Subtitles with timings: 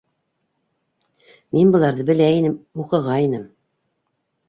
[1.59, 3.49] -Мин быларҙы белә инем, уҡығайным...